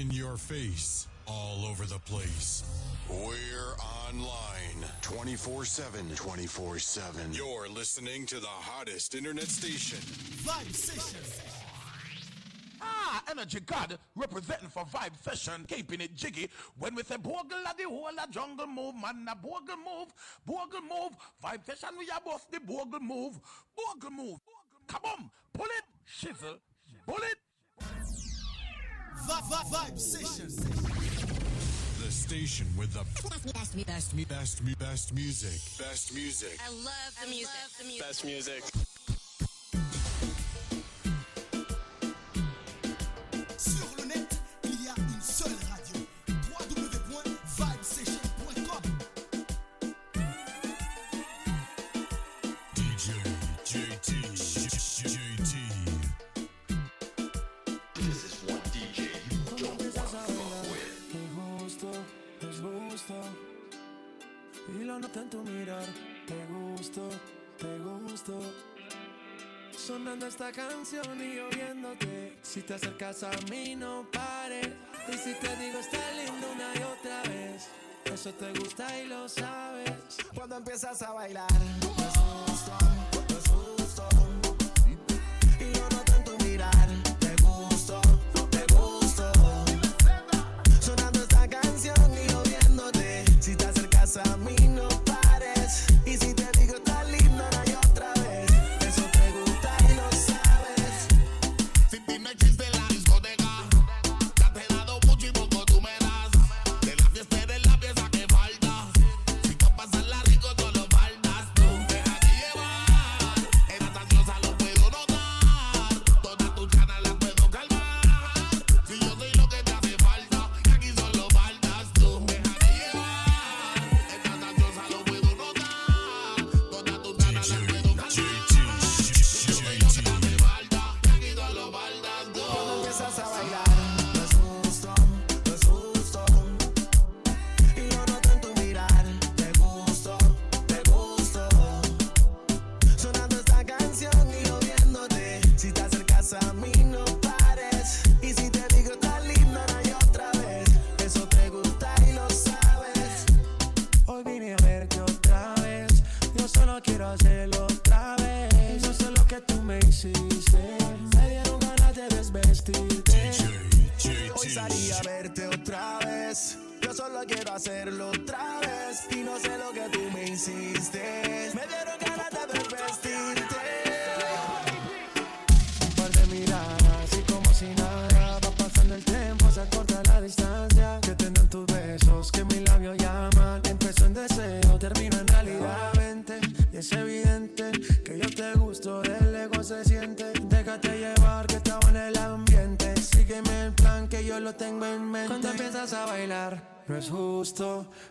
[0.00, 2.64] in your face, all over the place.
[3.08, 3.76] We're
[4.08, 6.14] online 24 7.
[6.14, 7.32] 24 7.
[7.32, 9.98] You're listening to the hottest internet station.
[9.98, 11.20] Vibe Station.
[12.80, 16.48] Ah, energy god representing for vibe session, keeping it jiggy.
[16.78, 20.12] When we say bogle the whole a jungle move, man a bogle move,
[20.46, 21.12] bogle move.
[21.44, 23.38] Vibe session we are both the bogle move,
[23.76, 24.10] bogle move.
[24.10, 24.10] Bogle move.
[24.10, 24.40] Bogle move.
[24.88, 26.58] Come on, pull it, shizzle,
[27.06, 27.41] bullet.
[31.98, 35.60] The station with the best, best, best, best, best music.
[35.78, 36.58] Best music.
[36.64, 38.00] I love the music.
[38.00, 38.91] Best music.
[72.72, 74.68] te acercas a mí, no pares.
[75.08, 77.68] Y si te digo, está lindo una y otra vez.
[78.04, 79.92] Eso te gusta y lo sabes.
[80.34, 81.91] Cuando empiezas a bailar.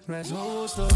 [0.07, 0.87] No es justo.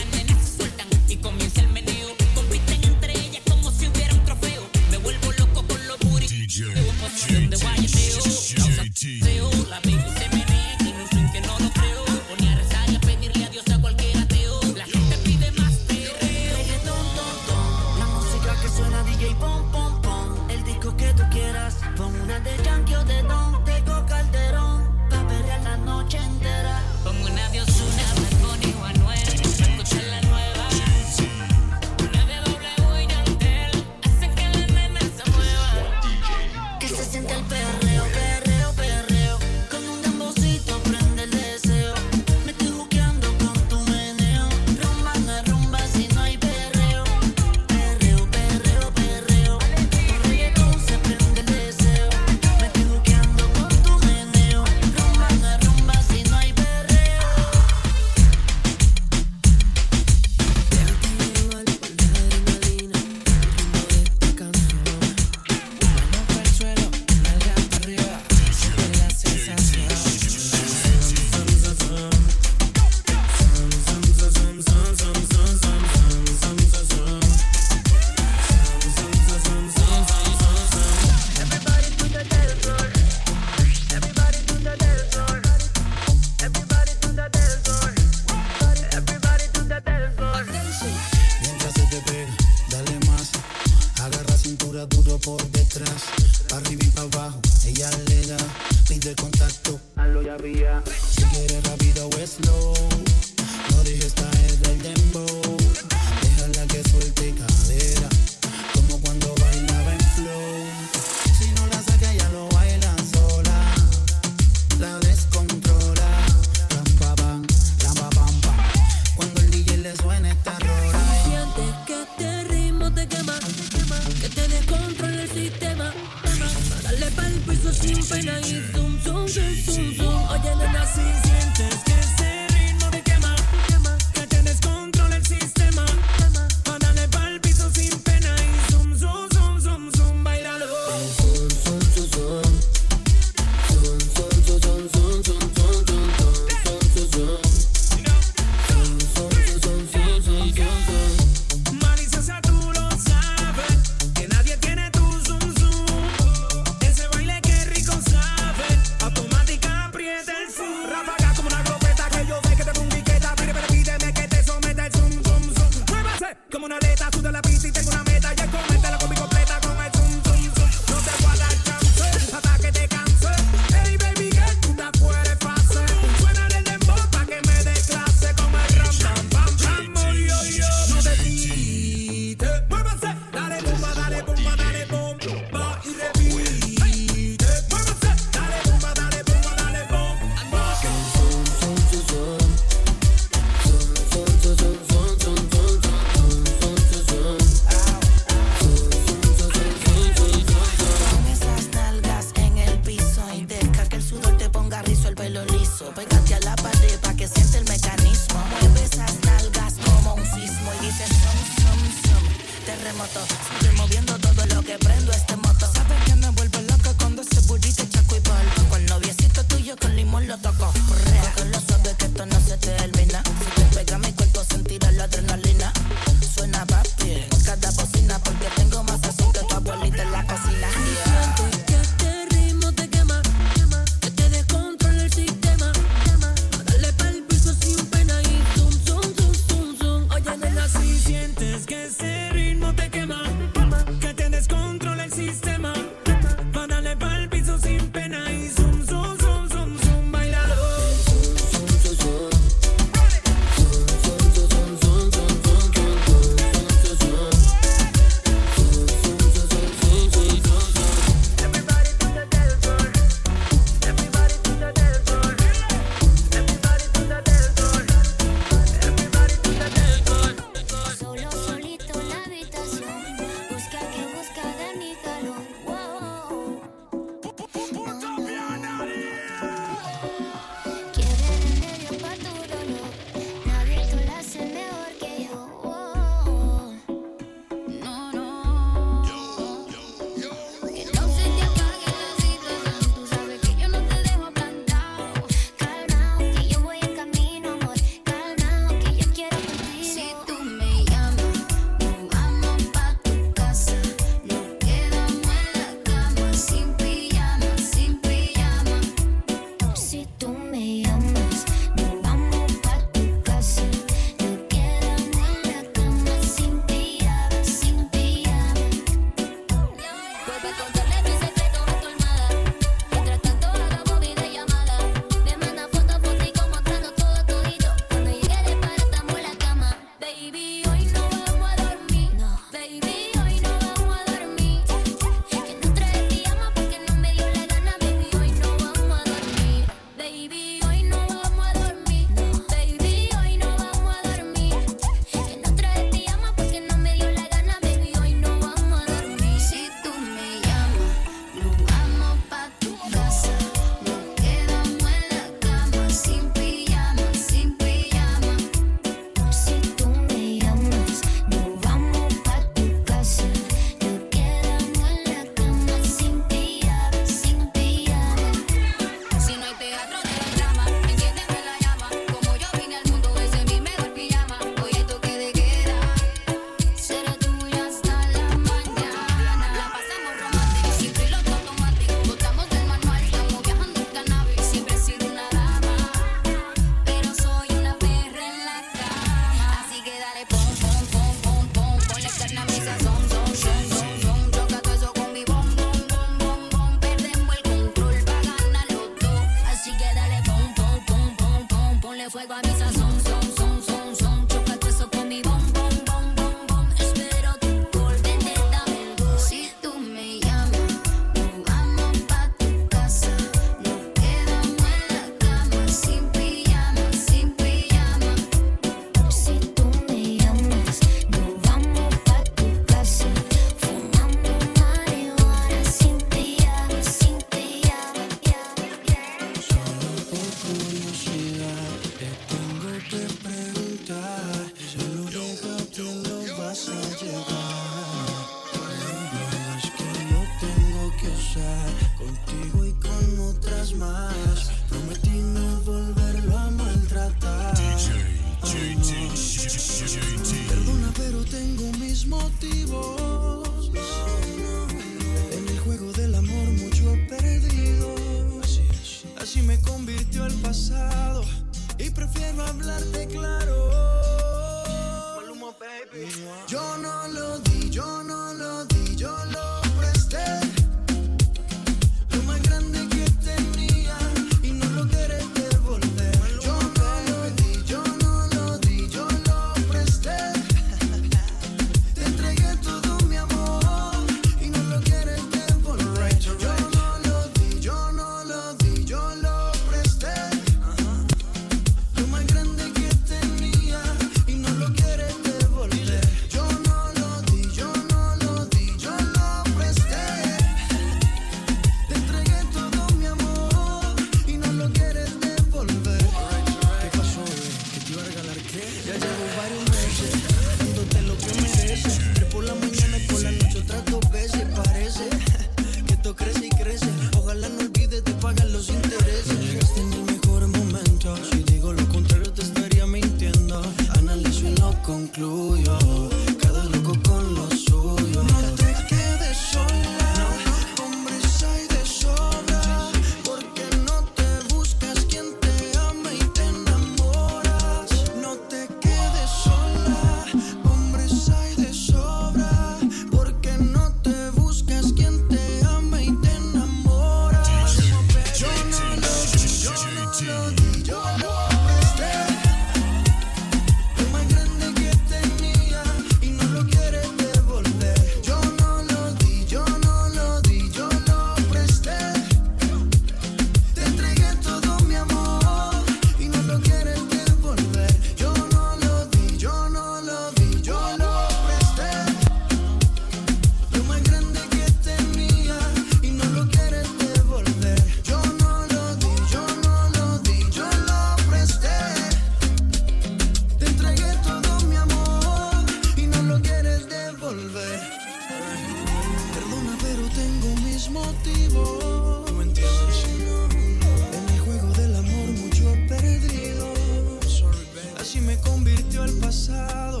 [598.38, 600.00] convirtió el pasado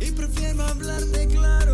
[0.00, 1.68] y prefiero hablarte claro.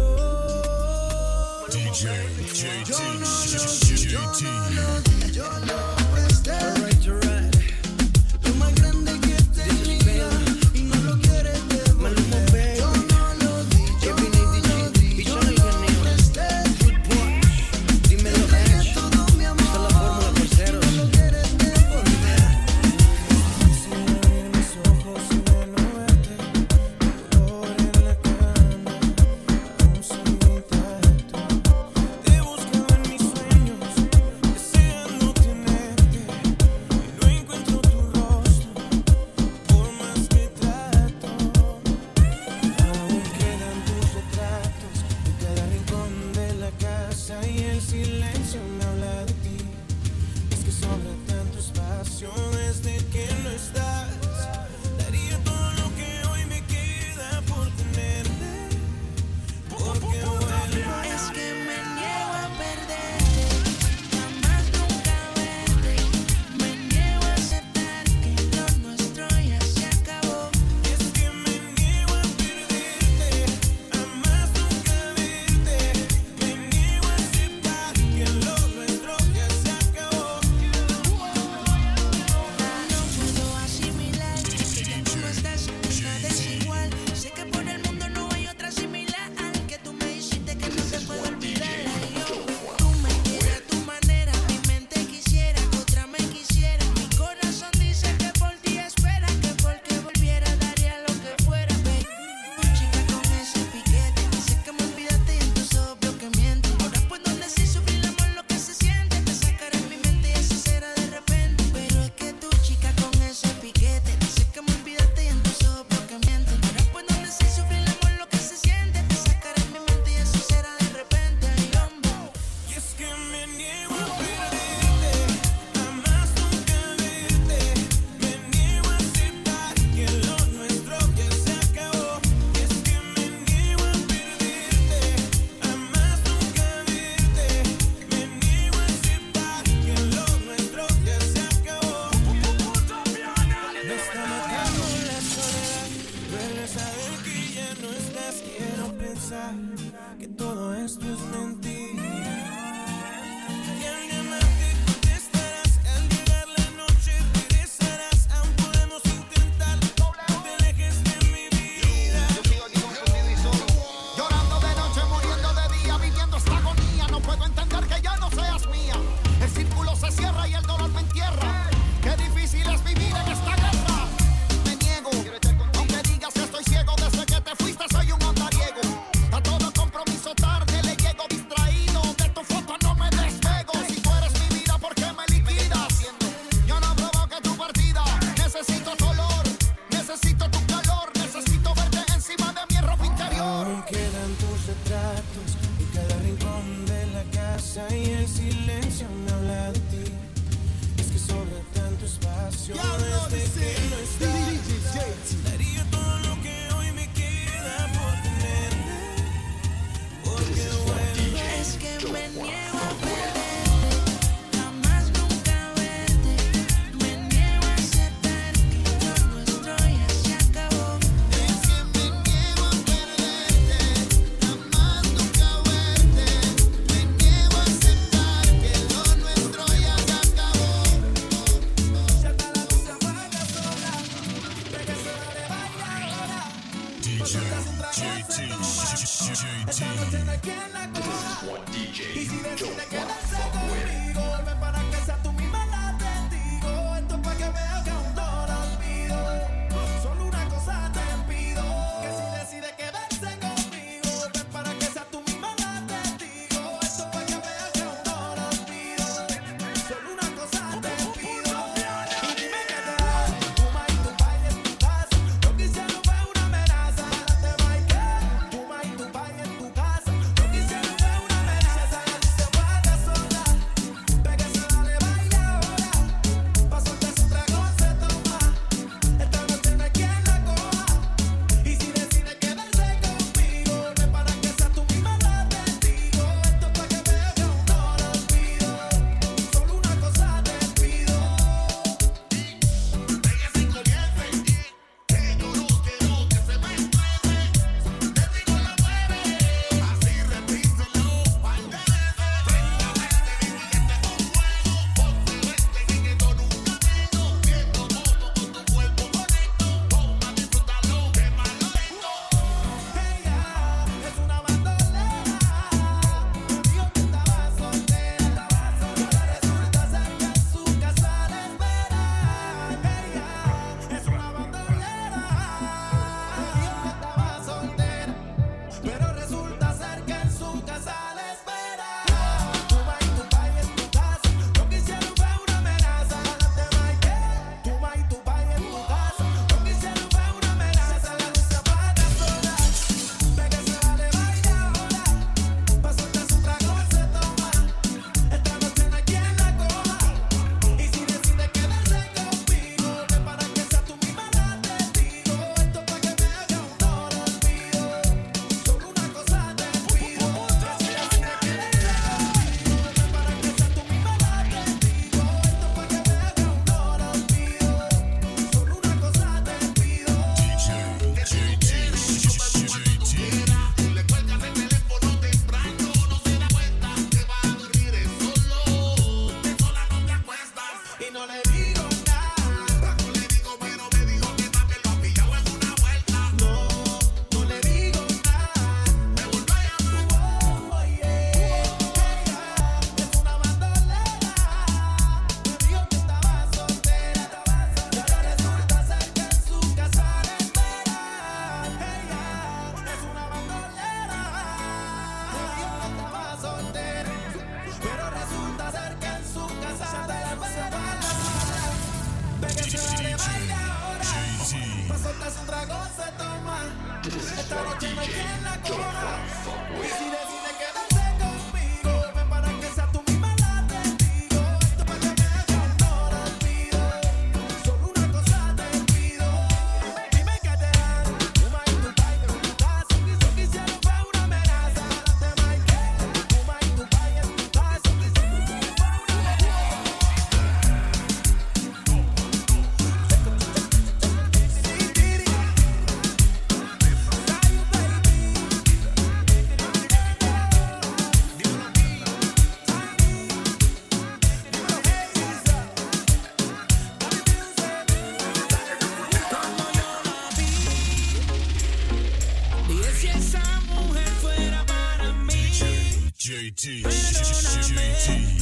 [466.64, 468.33] JT.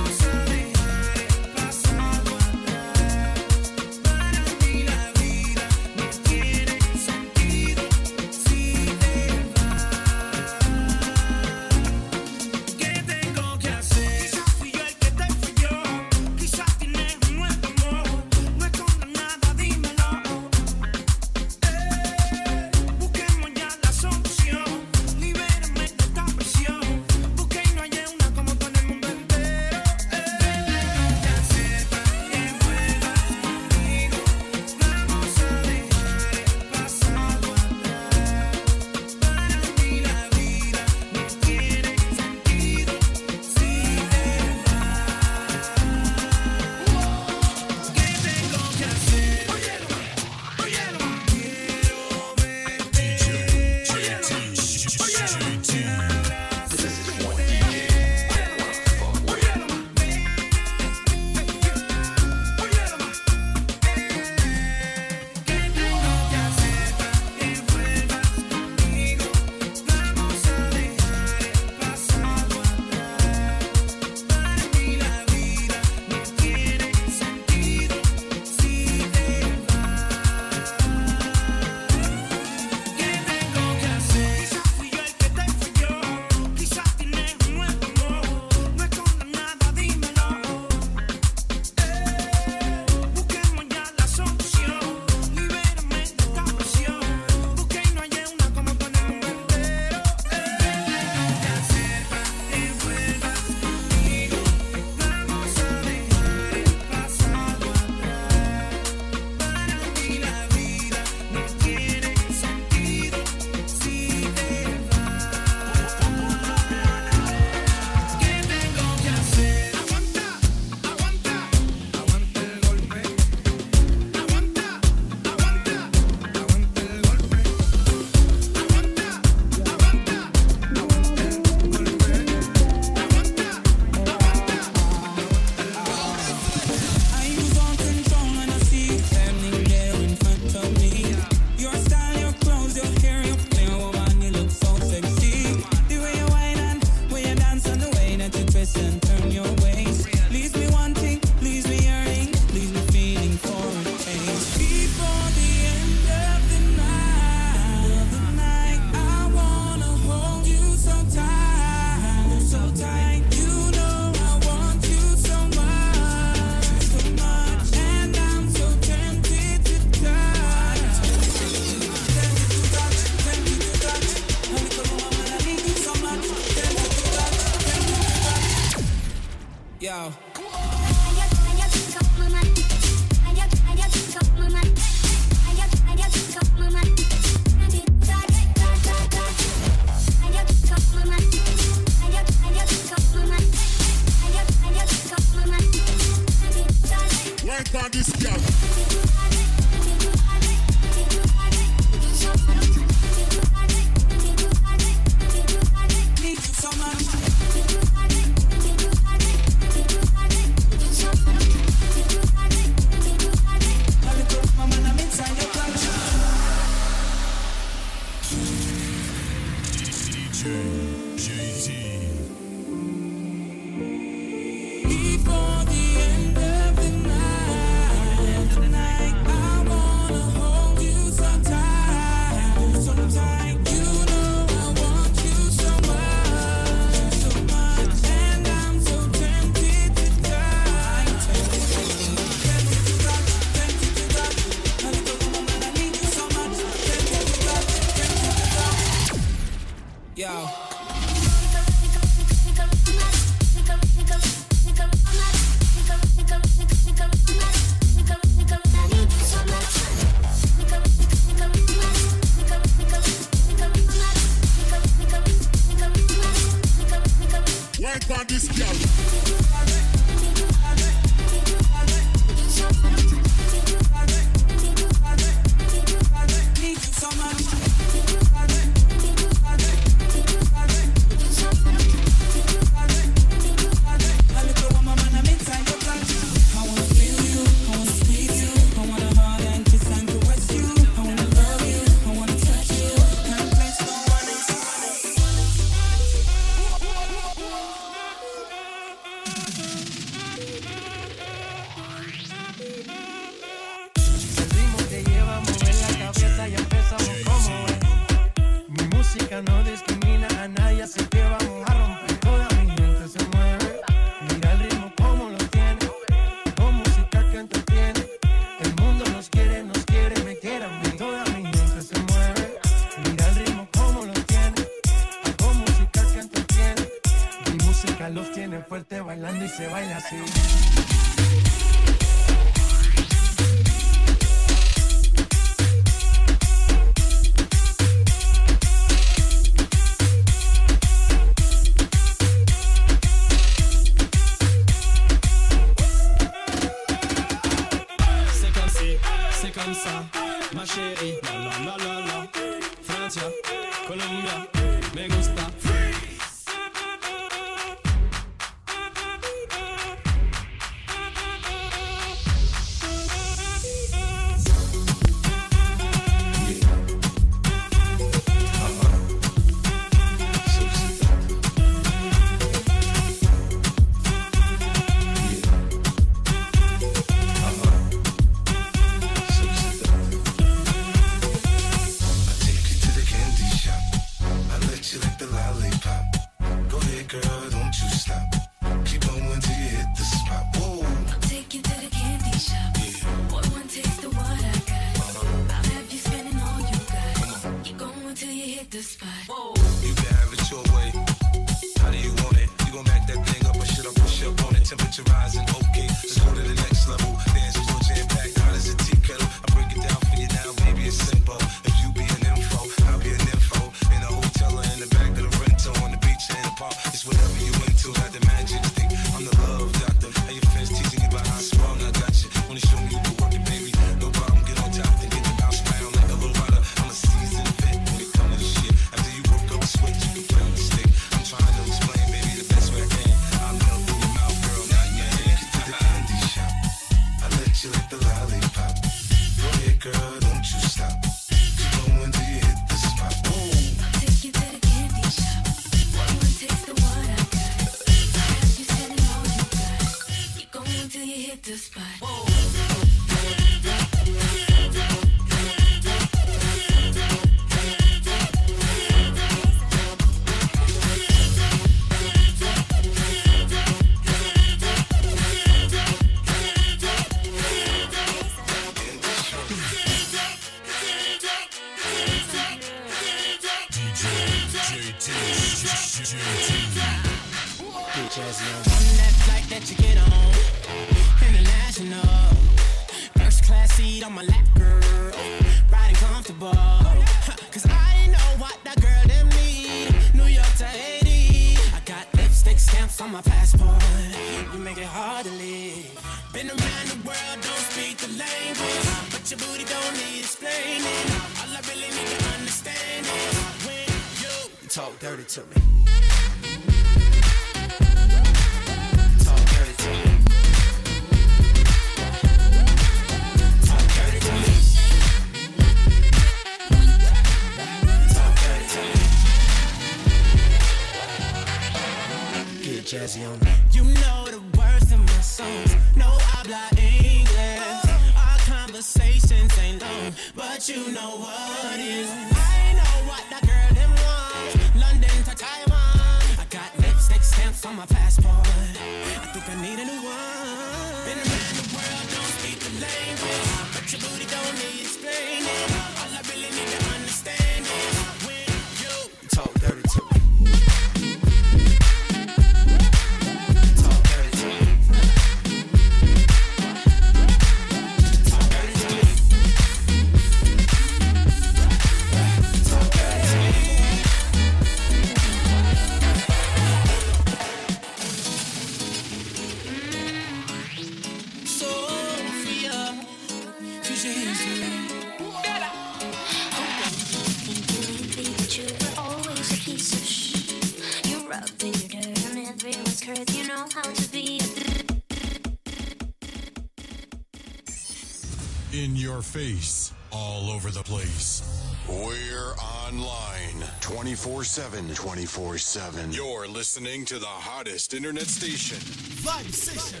[594.00, 594.94] 24 7.
[594.94, 596.12] 24 7.
[596.12, 598.78] You're listening to the hottest internet station.
[598.78, 600.00] Vibe Session.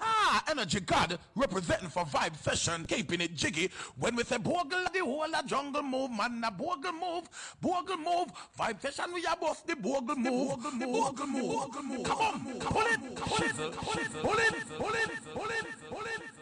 [0.00, 3.68] Ah, energy god representing for vibe session, keeping it jiggy.
[3.98, 7.28] When we say bogle, the whole jungle move, man, a bogle move,
[7.60, 8.28] bogle move,
[8.58, 12.02] vibe session, we are both the bogle move, the bogle move, the bogle move.
[12.02, 16.04] Come on, pull it, pull it, pull it, pull it, pull it, pull it, pull
[16.06, 16.33] it.